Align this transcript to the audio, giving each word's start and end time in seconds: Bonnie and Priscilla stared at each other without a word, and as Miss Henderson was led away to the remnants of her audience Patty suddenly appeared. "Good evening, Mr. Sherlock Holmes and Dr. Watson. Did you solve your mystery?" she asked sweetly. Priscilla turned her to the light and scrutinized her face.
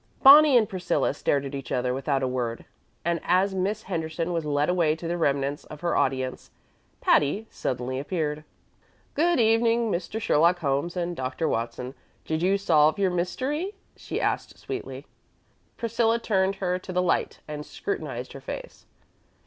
Bonnie 0.23 0.57
and 0.57 0.67
Priscilla 0.67 1.13
stared 1.13 1.45
at 1.45 1.53
each 1.53 1.71
other 1.71 1.93
without 1.93 2.23
a 2.23 2.27
word, 2.27 2.65
and 3.05 3.19
as 3.23 3.53
Miss 3.53 3.83
Henderson 3.83 4.33
was 4.33 4.45
led 4.45 4.67
away 4.67 4.95
to 4.95 5.07
the 5.07 5.15
remnants 5.15 5.63
of 5.65 5.81
her 5.81 5.95
audience 5.95 6.49
Patty 7.01 7.45
suddenly 7.51 7.99
appeared. 7.99 8.43
"Good 9.13 9.39
evening, 9.39 9.91
Mr. 9.91 10.19
Sherlock 10.19 10.57
Holmes 10.57 10.97
and 10.97 11.15
Dr. 11.15 11.47
Watson. 11.47 11.93
Did 12.25 12.41
you 12.41 12.57
solve 12.57 12.97
your 12.97 13.11
mystery?" 13.11 13.75
she 13.95 14.19
asked 14.19 14.57
sweetly. 14.57 15.05
Priscilla 15.77 16.17
turned 16.17 16.55
her 16.55 16.79
to 16.79 16.91
the 16.91 17.03
light 17.03 17.41
and 17.47 17.63
scrutinized 17.63 18.33
her 18.33 18.41
face. 18.41 18.87